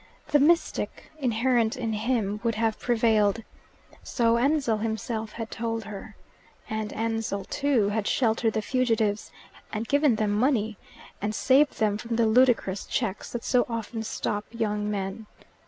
[0.29, 3.43] The mystic, inherent in him, would have prevailed.
[4.01, 6.15] So Ansell himself had told her.
[6.67, 9.31] And Ansell, too, had sheltered the fugitives
[9.71, 10.79] and given them money,
[11.21, 15.27] and saved them from the ludicrous checks that so often stop young men.